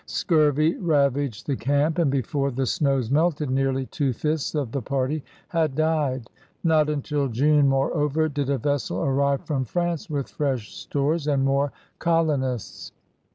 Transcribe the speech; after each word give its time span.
Scurvy 0.07 0.75
ravaged 0.77 1.45
the 1.45 1.55
camp, 1.55 1.99
and 1.99 2.09
before 2.09 2.49
the 2.49 2.65
snows 2.65 3.11
melted 3.11 3.51
nearly 3.51 3.85
two 3.85 4.13
fifths 4.13 4.55
of 4.55 4.71
the 4.71 4.81
party 4.81 5.23
had 5.49 5.75
died. 5.75 6.27
Not 6.63 6.89
until 6.89 7.27
June, 7.27 7.67
moreover, 7.67 8.27
did 8.27 8.49
a 8.49 8.57
vessel 8.57 9.03
arrive 9.03 9.45
from 9.45 9.63
France 9.63 10.09
with 10.09 10.27
fresh 10.27 10.73
stores 10.75 11.27
and 11.27 11.45
more 11.45 11.71
colonists. 11.99 12.93